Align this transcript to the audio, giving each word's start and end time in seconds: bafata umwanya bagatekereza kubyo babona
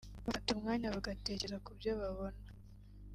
bafata 0.25 0.47
umwanya 0.53 0.93
bagatekereza 0.95 1.63
kubyo 1.65 1.91
babona 2.01 2.39